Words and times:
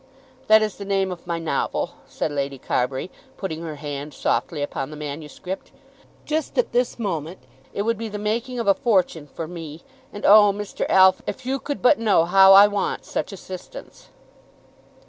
"That 0.47 0.63
is 0.63 0.77
the 0.79 0.83
name 0.83 1.11
of 1.11 1.27
my 1.27 1.37
novel," 1.37 1.91
said 2.07 2.31
Lady 2.31 2.57
Carbury, 2.57 3.11
putting 3.37 3.61
her 3.61 3.75
hand 3.75 4.15
softly 4.15 4.63
upon 4.63 4.89
the 4.89 4.95
manuscript. 4.97 5.69
"Just 6.25 6.57
at 6.57 6.71
this 6.71 6.97
moment 6.97 7.41
it 7.71 7.83
would 7.83 7.99
be 7.99 8.09
the 8.09 8.17
making 8.17 8.57
of 8.57 8.65
a 8.65 8.73
fortune 8.73 9.27
for 9.27 9.47
me! 9.47 9.83
And, 10.11 10.25
oh, 10.25 10.51
Mr. 10.53 10.87
Alf, 10.89 11.21
if 11.27 11.45
you 11.45 11.59
could 11.59 11.83
but 11.83 11.99
know 11.99 12.25
how 12.25 12.51
I 12.53 12.65
want 12.67 13.05
such 13.05 13.31
assistance!" 13.31 14.07